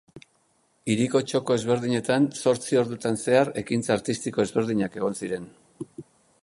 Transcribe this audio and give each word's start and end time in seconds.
Hiriko 0.93 1.19
txoko 1.31 1.57
ezberdinetan, 1.59 2.25
zortzi 2.47 2.81
ordutan 2.83 3.21
zehar 3.25 3.53
ekintza 3.63 3.95
artistiko 3.99 4.49
ezberdinak 4.49 4.99
egon 5.03 5.21
ziren. 5.23 5.49